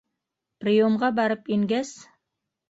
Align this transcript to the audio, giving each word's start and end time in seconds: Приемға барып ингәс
Приемға 0.63 1.09
барып 1.19 1.53
ингәс 1.57 1.93